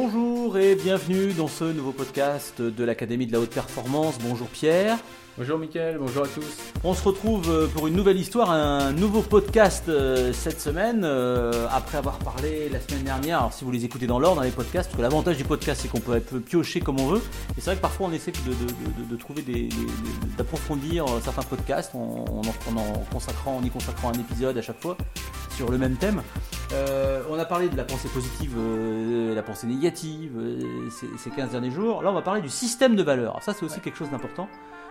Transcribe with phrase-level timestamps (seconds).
[0.00, 4.18] Bonjour et bienvenue dans ce nouveau podcast de l'Académie de la Haute Performance.
[4.20, 4.98] Bonjour Pierre.
[5.38, 6.44] Bonjour Mickaël, bonjour à tous.
[6.84, 11.66] On se retrouve euh, pour une nouvelle histoire, un nouveau podcast euh, cette semaine, euh,
[11.72, 13.38] après avoir parlé la semaine dernière.
[13.38, 15.80] Alors si vous les écoutez dans l'ordre, dans les podcasts, parce que l'avantage du podcast
[15.82, 17.22] c'est qu'on peut, peut piocher comme on veut.
[17.56, 19.70] Et c'est vrai que parfois on essaie de, de- de- de trouver des,
[20.36, 24.96] d'approfondir certains podcasts en- en consacrant, en y consacrant un épisode à chaque fois
[25.56, 26.22] sur le même thème.
[26.72, 31.30] Euh, on a parlé de la pensée positive, euh, la pensée négative euh, ces, ces
[31.30, 32.02] 15 derniers jours.
[32.02, 33.30] Là, on va parler du système de valeurs.
[33.32, 34.48] Alors ça, c'est aussi quelque chose d'important.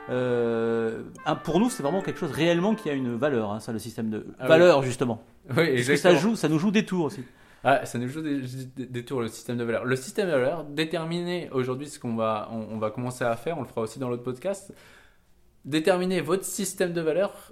[0.09, 1.02] Euh,
[1.43, 4.09] pour nous, c'est vraiment quelque chose réellement qui a une valeur, hein, ça, le système
[4.09, 4.48] de Ah oui.
[4.49, 5.21] valeurs, justement.
[5.55, 7.23] Oui, Parce que ça, joue, ça nous joue des tours aussi.
[7.63, 8.41] Ah, ça nous joue des,
[8.76, 9.85] des- des tours le système de valeurs.
[9.85, 13.57] Le système de valeurs, déterminer aujourd'hui ce qu'on va, on, on va commencer à faire,
[13.57, 14.71] on le fera aussi dans l'autre podcast.
[15.66, 17.02] Déterminer votre système de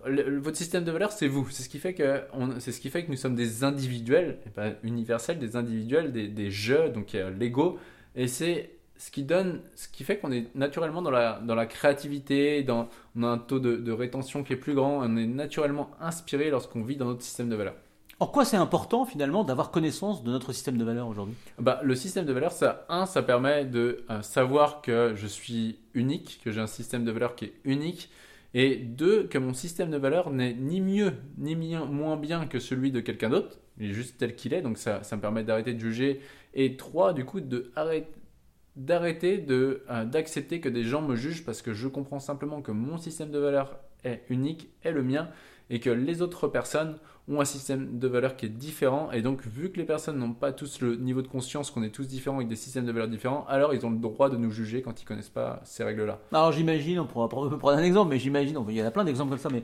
[0.06, 1.50] le- votre système de valeurs, c'est vous.
[1.50, 2.22] C'est ce qui fait que,
[2.60, 6.90] c'est ce qui fait que nous sommes des individuels, pas universels, des individuels, des, jeux,
[6.90, 7.80] donc euh, l'ego.
[8.16, 11.66] Et c'est ce qui donne, ce qui fait qu'on est naturellement dans la, dans la
[11.66, 15.26] créativité, dans, on a un taux de, de rétention qui est plus grand, on est
[15.26, 17.76] naturellement inspiré lorsqu'on vit dans notre système de valeurs.
[18.24, 21.36] En quoi c'est important finalement d'avoir connaissance de notre système de valeurs aujourd'hui?
[21.60, 25.80] Bah, le système de valeurs, ça, un, ça permet de euh, savoir que je suis
[25.94, 28.10] unique, que j'ai un système de valeurs qui est unique,
[28.54, 32.94] et deux, que mon système de valeurs n'est ni mieux ni moins bien que celui
[32.94, 35.74] de quelqu'un d'autre, il est juste tel qu'il est, donc ça, ça me permet d'arrêter
[35.74, 36.22] de juger,
[36.54, 41.74] et trois, du coup, d'arrêter de euh, d'accepter que des gens me jugent parce que
[41.74, 45.28] je comprends simplement que mon système de valeurs est unique, est le mien,
[45.70, 46.98] et que les autres personnes
[47.30, 49.12] ont un système de valeurs qui est différent.
[49.12, 51.90] Et donc, vu que les personnes n'ont pas tous le niveau de conscience, qu'on est
[51.90, 54.52] tous différents avec des systèmes de valeurs différents, alors ils ont le droit de nous
[54.52, 56.20] juger quand ils connaissent pas ces règles-là.
[56.34, 59.32] Alors j'imagine, on pourra prendre un exemple, mais j'imagine, il y en a plein d'exemples
[59.32, 59.64] comme ça, mais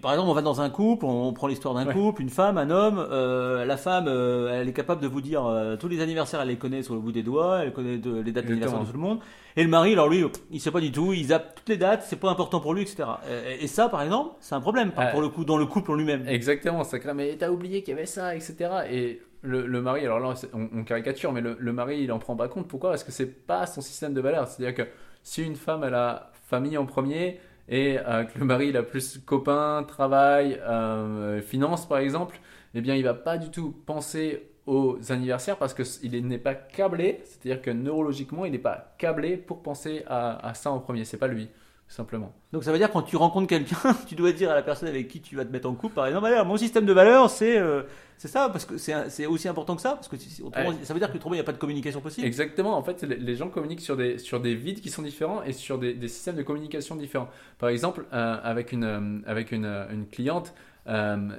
[0.00, 1.92] par exemple, on va dans un couple, on prend l'histoire d'un Ouais.
[1.92, 5.44] couple, une femme, un homme, euh, la femme, euh, elle est capable de vous dire
[5.44, 8.20] euh, tous les anniversaires, elle les connaît sur le bout des doigts, elle connaît de-
[8.20, 9.18] les dates d'anniversaire de tout le monde,
[9.56, 12.04] et le mari, alors lui, il sait pas du tout, il zappe toutes les dates,
[12.04, 13.08] c'est pas important pour lui, etc.
[13.26, 15.66] Euh, Et, et ça, par exemple, c'est un problème, par- pour le coup, dans le
[15.66, 16.26] couple en lui-même.
[16.28, 18.56] Exactement, ça crée, mais t'as oublié qu'il y avait ça, etc.
[18.90, 22.18] Et le, le mari, alors là, on, on caricature, mais le, le mari, il en
[22.20, 22.68] prend pas compte.
[22.68, 22.90] Pourquoi?
[22.90, 24.46] Parce que c'est pas son système de valeurs.
[24.46, 24.88] C'est-à-dire que
[25.24, 28.82] si une femme, elle a famille en premier, et euh, que le mari, il a
[28.82, 32.40] plus copains, travail, euh, finances, par exemple,
[32.74, 37.20] eh bien, il va pas du tout penser aux anniversaires parce qu'il n'est pas câblé,
[37.24, 41.04] c'est-à-dire que neurologiquement, il n'est pas câblé pour penser à, à ça en premier.
[41.04, 41.48] C'est pas lui,
[41.88, 42.32] simplement.
[42.52, 45.08] Donc ça veut dire quand tu rencontres quelqu'un, tu dois dire à la personne avec
[45.08, 47.82] qui tu vas te mettre en couple, par exemple, mon système de valeurs, c'est euh,
[48.18, 50.74] c'est ça, parce que c'est aussi important que ça, parce que autrement, Ouais.
[50.82, 52.26] ça veut dire que autrement, il n'y a pas de communication possible.
[52.26, 55.52] Exactement, en fait, les- gens communiquent sur des, sur des vides qui sont différents et
[55.52, 57.28] sur des, des systèmes de communication différents.
[57.58, 60.52] Par exemple, euh, avec, une, euh, avec une, une cliente,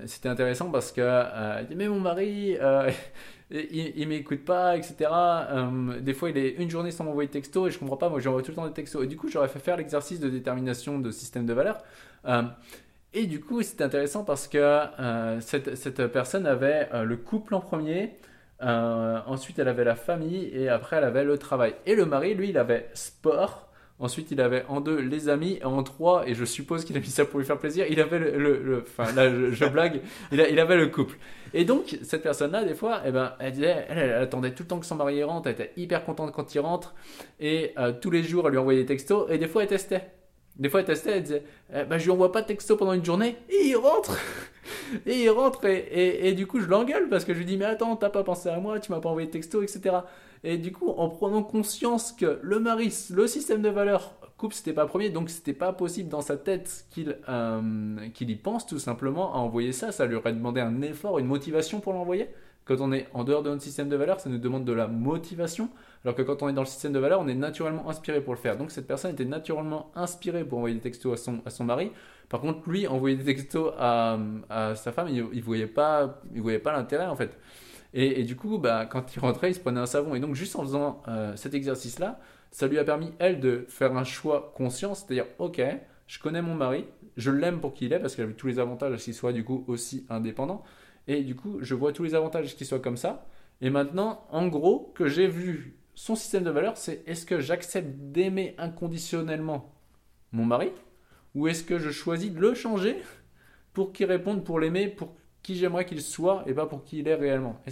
[0.06, 1.02] c'était intéressant parce que
[1.76, 2.56] Mais mon mari,
[3.52, 5.10] il, il m'écoute pas, etc.
[5.12, 8.10] Euh, des fois, il est une journée sans m'envoyer de texto et je comprends pas,
[8.10, 9.04] moi j'envoie tout le temps des textos.
[9.04, 11.84] Et du coup, j'aurais fait faire l'exercice de détermination de système de valeurs.
[12.26, 12.44] Euh,
[13.14, 18.18] et du coup, c'était intéressant parce que euh, cette, personne avait le couple en premier,
[18.62, 21.76] ensuite elle avait la famille et après elle avait le travail.
[21.88, 23.69] Et le mari, lui, il avait sport.
[24.02, 27.02] Ensuite, il avait en deux les amis et en trois, et je suppose qu'il a
[27.02, 30.00] mis ça pour lui faire plaisir, il avait le, le- enfin là je, blague,
[30.32, 31.18] il, avait le couple.
[31.54, 34.96] Et donc cette personne-là, des fois, eh ben, elle attendait tout le temps que son
[34.96, 36.96] mari rentre, elle était hyper contente quand il rentre,
[37.42, 40.10] et euh, tous les jours elle lui envoyait des textos, et des fois elle testait.
[40.56, 41.44] Des fois elle testait, elle disait,
[41.74, 44.18] eh ben, je lui envoie pas de texto pendant une journée, et il rentre.
[45.06, 47.58] Et il rentre et, et- et du coup je l'engueule parce que je lui dis
[47.58, 49.96] mais attends t'as pas pensé à moi, tu m'as pas envoyé de texto etc.
[50.44, 54.73] Et du coup en prenant conscience que le mari, le système de valeurs couple c'était
[54.73, 58.79] pas premier donc c'était pas possible dans sa tête qu'il euh, qu'il y pense tout
[58.79, 62.29] simplement à envoyer ça, ça lui aurait demandé un effort, une motivation pour l'envoyer.
[62.63, 64.88] Quand on est en dehors de notre système de valeurs, ça nous demande de la
[64.88, 65.69] motivation,
[66.03, 68.33] alors que quand on est dans le système de valeurs, on est naturellement inspiré pour
[68.33, 68.57] le faire.
[68.57, 71.91] Donc cette personne était naturellement inspirée pour envoyer des textos à son, à son mari.
[72.29, 74.19] Par contre, lui, envoyer des textos à,
[74.75, 77.35] sa femme, il, il voyait pas l'intérêt en fait.
[77.94, 80.13] Et, du coup, bah, quand il rentrait, il se prenait un savon.
[80.13, 82.19] Et donc, juste en faisant euh, cet exercice-là,
[82.51, 85.62] ça lui a permis, elle, de faire un choix conscient, c'est-à-dire, ok,
[86.07, 86.86] je connais mon mari,
[87.18, 89.06] je l'aime pour qui il est, parce qu'il a vu tous les avantages à ce
[89.06, 90.63] qu'il soit du coup aussi indépendant.
[91.07, 93.27] Et du coup, je vois tous les avantages à ce qu'il soit comme ça.
[93.62, 97.89] Et maintenant, en gros, que j'ai vu son système de valeurs, c'est est-ce que j'accepte
[98.12, 99.75] d'aimer inconditionnellement
[100.31, 100.71] mon mari
[101.35, 102.97] ou est-ce que je choisis de le changer
[103.74, 107.07] pour qu'il réponde, pour l'aimer, pour qui j'aimerais qu'il soit et pas pour qui il
[107.07, 107.71] est réellement Et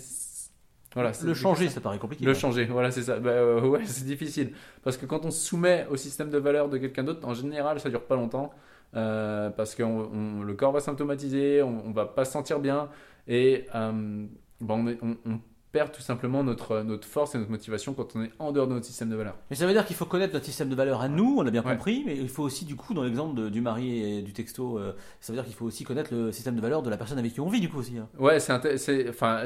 [0.93, 2.25] Voilà, Le changer, ça paraît compliqué.
[2.25, 3.19] le changer, voilà, c'est ça.
[3.19, 4.53] Bah, euh, ouais, c'est difficile.
[4.83, 7.79] Parce que quand on se soumet au système de valeurs de quelqu'un d'autre, en général,
[7.79, 8.51] ça dure pas longtemps.
[8.95, 12.59] euh, parce que on- on- le corps va symptomatiser, on, on va pas se sentir
[12.59, 12.89] bien.
[13.27, 14.25] Et euh,
[14.61, 15.39] on
[15.71, 18.73] perd tout simplement notre, notre force et notre motivation quand on est en dehors de
[18.73, 19.35] notre système de valeurs.
[19.49, 21.51] Mais ça veut dire qu'il faut connaître notre système de valeurs à nous, on l'a
[21.51, 21.73] bien Ouais.
[21.73, 24.93] compris, mais il faut aussi, du coup, dans l'exemple du mari et du texto, euh,
[25.19, 27.33] ça veut dire qu'il faut aussi connaître le système de valeurs de la personne avec
[27.33, 27.97] qui on vit, du coup, aussi.
[27.97, 28.07] hein.
[28.17, 29.45] Ouais, c'est inté- enfin,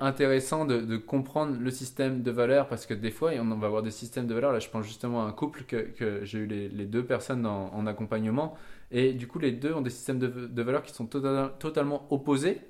[0.00, 3.82] intéressant de, de comprendre le système de valeurs parce que des fois, on va avoir
[3.82, 4.52] des systèmes de valeurs.
[4.52, 7.46] Là, je pense justement à un couple que, que j'ai eu les, les deux personnes
[7.46, 8.54] en, en accompagnement
[8.90, 12.06] et du coup, les deux ont des systèmes de, de valeurs qui sont tota- totalement
[12.10, 12.60] opposés.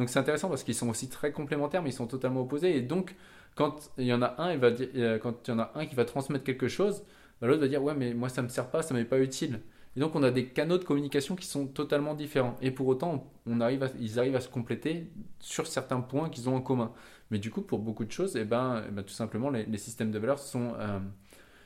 [0.00, 2.74] Donc, c'est intéressant parce qu'ils sont aussi très complémentaires, mais ils sont totalement opposés.
[2.74, 3.14] Et donc,
[3.54, 5.84] quand il y en a un, il va euh, quand il y en a un
[5.84, 7.04] qui va transmettre quelque chose,
[7.38, 9.60] bah, l'autre va dire ouais, mais moi, ça me sert pas, ça m'est pas utile.
[9.96, 12.56] Et donc, on a des canaux de communication qui sont totalement différents.
[12.62, 16.92] Et pour autant, ils arrivent à se compléter sur certains points qu'ils ont en commun.
[17.30, 20.12] Mais du coup, pour beaucoup de choses, eh ben, eh ben, tout simplement, les, systèmes
[20.12, 20.98] de valeurs sont, euh,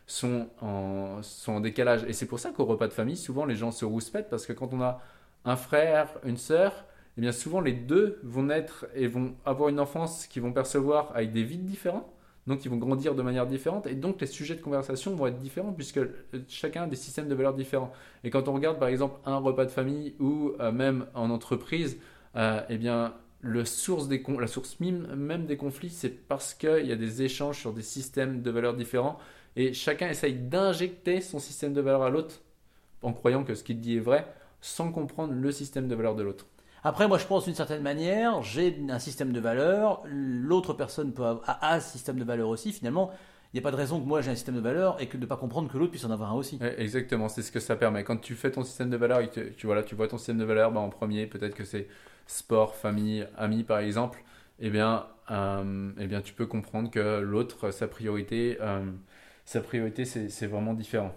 [0.08, 2.02] sont, en, sont en décalage.
[2.08, 4.52] Et c'est pour ça qu'au repas de famille, souvent, les gens se rouspètent parce que
[4.52, 5.00] quand on a
[5.44, 6.84] un frère, une sœur,
[7.16, 11.12] eh bien, souvent, les deux vont naître et vont avoir une enfance qu'ils vont percevoir
[11.14, 12.12] avec des vides différents.
[12.46, 13.86] Donc, ils vont grandir de manière différente.
[13.86, 16.10] Et donc, les sujets de conversation vont être différents puisque euh,
[16.48, 17.92] chacun a des systèmes de valeurs différents.
[18.24, 21.98] Et quand on regarde par exemple un repas de famille ou euh, même en entreprise,
[22.36, 23.14] euh, eh bien
[23.44, 24.08] la source
[24.80, 28.74] même des conflits, c'est parce qu'il y a des échanges sur des systèmes de valeurs
[28.74, 29.18] différents
[29.54, 32.40] et chacun essaye d'injecter son système de valeurs à l'autre
[33.02, 34.26] en croyant que ce qu'il dit est vrai
[34.62, 36.46] sans comprendre le système de valeurs de l'autre.
[36.86, 41.24] Après, moi, je pense d'une certaine manière, j'ai un système de valeurs, l'autre personne peut
[41.24, 42.72] avoir, a un système de valeurs aussi.
[42.72, 43.10] Finalement,
[43.52, 45.16] il n'y a pas de raison que moi j'ai un système de valeurs et que
[45.16, 46.58] de ne pas comprendre que l'autre puisse en avoir un aussi.
[46.60, 48.04] Ouais, Exactement, c'est ce que ça permet.
[48.04, 50.38] Quand tu fais ton système de valeurs et que tu, voilà, tu vois ton système
[50.38, 51.88] de valeurs, bah, en premier, peut-être que c'est
[52.26, 54.22] sport, famille, amis par exemple,
[54.58, 58.90] eh bien, euh, eh bien tu peux comprendre que l'autre, sa priorité, euh,
[59.46, 61.14] sa priorité c'est vraiment différent.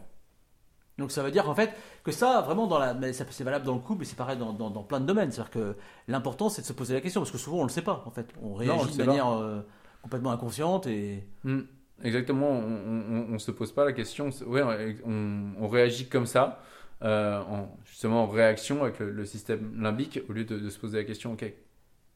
[0.98, 1.72] Donc ça veut dire en fait
[2.04, 4.38] que ça, vraiment, dans la, mais ça- c'est valable dans le couple, mais c'est pareil
[4.38, 5.32] dans, dans- dans plein de domaines.
[5.32, 5.76] C'est-à-dire que
[6.08, 8.04] l'important, c'est de se poser la question, parce que souvent, on ne le sait pas,
[8.06, 8.28] en fait.
[8.42, 9.62] On réagit on de manière euh,
[10.02, 11.24] complètement inconsciente et...
[11.44, 11.62] Hmm,
[12.04, 16.62] Exactement, on ne se pose pas la question, ouais, on, on réagit comme ça,
[17.04, 20.78] euh, en, justement en réaction avec le, le système limbique, au lieu de, de se
[20.78, 21.52] poser la question, ok,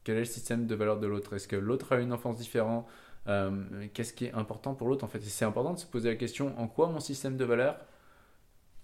[0.04, 1.34] quel est le système de valeur de l'autre?
[1.34, 2.86] Est-ce que l'autre a une enfance différente?
[3.26, 3.50] Euh,
[3.92, 5.20] Qu'est-ce qui est important pour l'autre en fait?
[5.20, 7.76] C'est important de se poser la question, en quoi mon système de valeur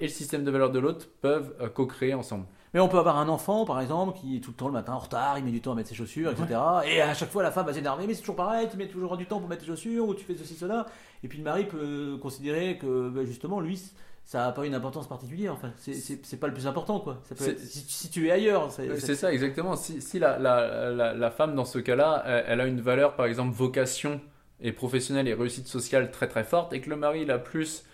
[0.00, 3.16] et le système de valeur de l'autre peuvent euh, co-créer ensemble Mais on peut avoir
[3.18, 5.50] un enfant, par exemple, qui est tout le temps le matin en retard, il met
[5.50, 6.60] du temps à mettre ses chaussures, etc.
[6.86, 9.16] Et à chaque fois, la femme va s'énerver, mais c'est toujours pareil, tu mets toujours
[9.16, 10.86] du temps pour mettre tes chaussures, ou tu fais ceci, cela.
[11.24, 13.80] Et puis le mari peut considérer que, bah, justement, lui,
[14.24, 15.54] ça n'a pas une importance particulière.
[15.54, 17.18] Enfin, c'est- pas le plus important, quoi.
[17.24, 19.74] Ça peut C'est- être- si, si tu es ailleurs, c'est- Euh, ça, exactement.
[19.74, 23.16] Si, si la, la, la, la femme, dans ce cas-là, elle, elle a une valeur,
[23.16, 24.20] par exemple, vocation
[24.60, 27.70] et professionnelle et réussite sociale très très forte, et que le mari, il a plus
[27.78, 27.87] euh, euh,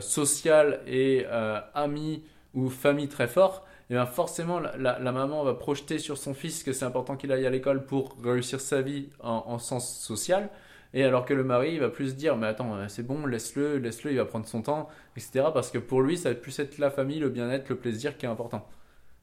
[0.00, 2.22] social et euh, ami
[2.54, 6.34] ou famille très fort, et bien forcément, la, la- la maman va projeter sur son
[6.34, 9.98] fils que c'est important qu'il aille à l'école pour réussir sa vie en, en sens
[10.00, 10.50] social.
[10.94, 13.78] Et alors que le mari il va plus dire, mais attends, euh, c'est bon, laisse-le,
[13.78, 15.52] laisse-le, il va prendre son temps, etc.
[15.52, 18.26] Parce que pour lui, ça va plus être la famille, le bien-être, le plaisir qui
[18.26, 18.66] est important.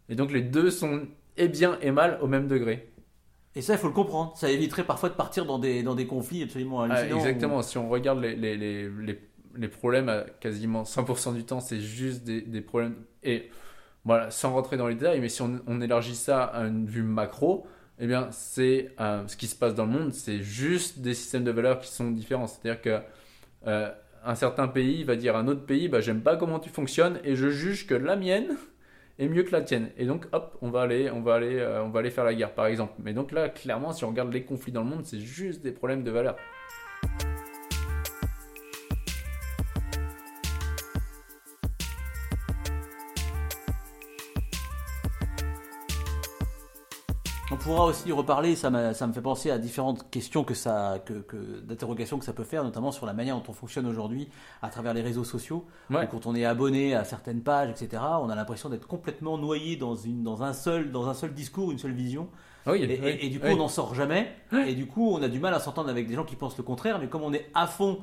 [0.10, 1.04] Et donc les deux sont
[1.38, 2.92] et bien et mal au même degré.
[3.56, 4.36] Et ça, il faut le comprendre.
[4.38, 7.16] Ça éviterait parfois de partir dans des, dans des conflits absolument Ah, hallucinants.
[7.18, 9.20] exactement, si on regarde les, les, les, les,
[9.57, 12.96] les problèmes, à quasiment 100% du temps, c'est juste des, problèmes.
[13.24, 13.50] Et
[14.04, 17.04] voilà, sans rentrer dans les détails, mais si on, on élargit ça à une vue
[17.04, 17.68] macro,
[18.00, 21.44] eh bien, c'est euh, ce qui se passe dans le monde, c'est juste des systèmes
[21.44, 22.48] de valeurs qui sont différents.
[22.48, 23.00] C'est-à-dire que
[23.68, 23.91] euh,
[24.25, 27.20] un certain pays va dire à un autre pays, bah, j'aime pas comment tu fonctionnes
[27.24, 28.58] et je juge que la mienne
[29.20, 29.89] est mieux que la tienne.
[29.98, 32.34] Et donc, hop, on va aller, on va aller, euh, on va aller faire la
[32.34, 32.94] guerre, par exemple.
[33.00, 35.72] Mais donc là, clairement, si on regarde les conflits dans le monde, c'est juste des
[35.72, 36.36] problèmes de valeurs.
[47.65, 52.19] Pourra aussi reparler, ça, me fait penser à différentes questions que ça, que, que- d'interrogations
[52.19, 54.29] que ça peut faire, notamment sur la manière dont on fonctionne aujourd'hui
[54.62, 55.65] à travers les réseaux sociaux.
[55.89, 56.07] Ouais.
[56.10, 59.95] Quand on est abonné à certaines pages, etc., on a l'impression d'être complètement noyé dans,
[59.95, 62.29] une, dans, un seul, dans un seul discours, une seule vision.
[62.67, 63.53] Ah oui, Et, et- oui, et du coup, oui.
[63.53, 64.31] on n'en sort jamais.
[64.67, 66.63] Et du coup, on a du mal à s'entendre avec des gens qui pensent le
[66.63, 67.00] contraire.
[67.00, 68.00] Mais comme on est à fond,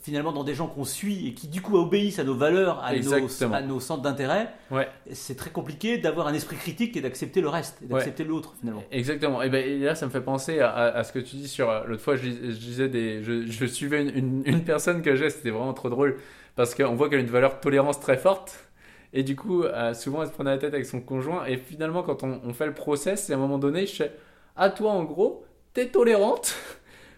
[0.00, 2.94] finalement, dans des gens qu'on suit et qui, du coup, obéissent à nos valeurs, à,
[2.94, 7.48] nos, à centres d'intérêt, Ouais, c'est très compliqué d'avoir un esprit critique et d'accepter le
[7.48, 8.82] reste, d'accepter l'autre, finalement.
[8.90, 9.42] exactement.
[9.42, 11.48] Et, ben, et là, ça me fait penser à, à- à ce que tu dis
[11.48, 11.68] sur.
[11.70, 13.22] euh, L'autre fois, je, disais des.
[13.22, 16.16] Je, je suivais une, une- une personne que j'ai, c'était vraiment trop drôle.
[16.56, 18.68] Parce qu'on voit qu'elle a une valeur tolérance très forte.
[19.14, 21.44] Et du coup, euh, souvent, elle se prenait la tête avec son conjoint.
[21.46, 24.12] Et finalement, quand on, on fait le process, à un moment donné, je fais
[24.56, 25.44] Ah, toi, en gros,
[25.74, 26.54] t'es tolérante?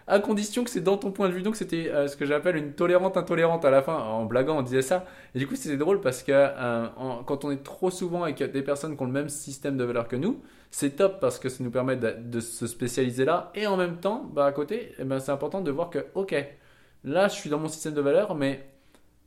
[0.07, 1.41] À condition que c'est dans ton point de vue.
[1.41, 3.95] Donc c'était euh, ce que j'appelle une tolérante intolérante à la fin.
[3.95, 5.05] En blaguant, on disait ça.
[5.33, 6.87] Et du coup, c'était drôle parce que euh,
[7.25, 10.07] quand on est trop souvent avec des personnes qui ont le même système de valeurs
[10.07, 13.51] que nous, c'est top parce que ça nous permet de, se spécialiser là.
[13.55, 16.35] Et en même temps, bah, à côté, eh ben, c'est important de voir que, ok,
[17.03, 18.65] là, je suis dans mon système de valeurs, mais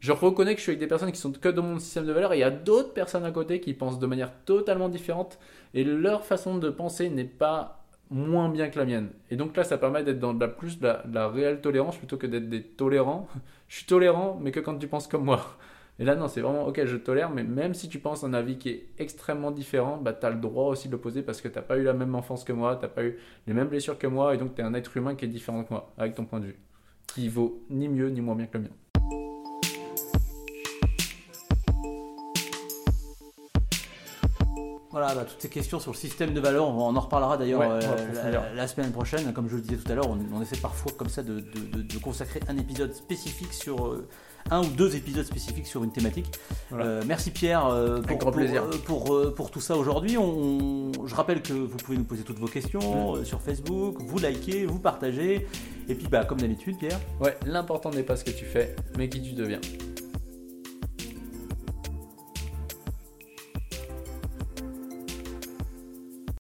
[0.00, 2.12] je reconnais que je suis avec des personnes qui sont que dans mon système de
[2.12, 5.38] valeurs et il y a d'autres personnes à côté qui pensent de manière totalement différente
[5.74, 7.77] et leur façon de penser n'est pas
[8.10, 9.10] moins bien que la mienne.
[9.30, 12.26] Et donc là, ça permet d'être dans la plus de la, réelle tolérance plutôt que
[12.26, 13.28] d'être des tolérants.
[13.68, 15.58] je suis tolérant, mais que quand tu penses comme moi.
[16.00, 18.56] Et là, non, c'est vraiment, ok, je tolère, mais même si tu penses un avis
[18.56, 21.56] qui est extrêmement différent, bah, tu as le droit aussi de l'opposer parce que tu
[21.56, 23.98] n'as pas eu la même enfance que moi, tu n'as pas eu les mêmes blessures
[23.98, 26.14] que moi, et donc tu es un être humain qui est différent que moi, avec
[26.14, 26.58] ton point de vue,
[27.08, 28.70] qui vaut ni mieux ni moins bien que le mien.
[34.90, 37.80] Voilà, bah, toutes ces questions sur le système de valeurs, on en reparlera d'ailleurs euh,
[38.54, 39.32] la, semaine prochaine.
[39.34, 41.42] Comme je le disais tout à l'heure, on, essaie parfois comme ça de,
[42.02, 44.08] consacrer un épisode spécifique sur euh,
[44.50, 46.32] un ou deux épisodes spécifiques sur une thématique.
[46.72, 47.68] Euh, merci Pierre
[48.06, 48.64] pour, grand plaisir.
[48.86, 50.12] Pour, pour, tout ça aujourd'hui.
[50.12, 54.78] je rappelle que vous pouvez nous poser toutes vos questions sur Facebook, vous likez, vous
[54.78, 55.46] partagez.
[55.90, 56.98] Et puis bah, comme d'habitude Pierre.
[57.20, 59.60] Ouais, l'important n'est pas ce que tu fais, mais qui tu deviens.